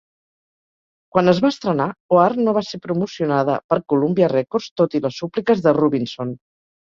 Quan 1.15 1.31
es 1.33 1.41
va 1.45 1.51
estrenar, 1.53 1.85
"Oar" 2.17 2.29
no 2.47 2.55
va 2.59 2.63
ser 2.69 2.79
promocionada 2.85 3.57
per 3.73 3.79
Columbia 3.93 4.29
Records, 4.33 4.71
tot 4.81 4.99
i 5.01 5.05
les 5.07 5.19
súpliques 5.23 5.61
de 5.67 5.75
Rubinson. 5.81 6.35